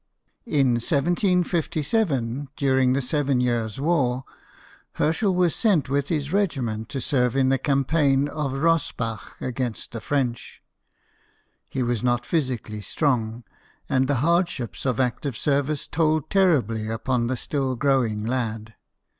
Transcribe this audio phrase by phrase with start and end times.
[0.47, 4.23] In 1757, during the Seven Years' War,
[4.93, 9.91] Her schel was sent with his regiment to serve in the campaign of Rossbach against
[9.91, 10.63] the French.
[11.69, 13.43] He was not physically strong,
[13.87, 18.73] and the hardships of active service told terribly upon the still growing lad.